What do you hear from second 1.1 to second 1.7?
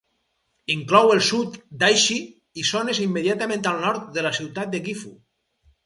el sud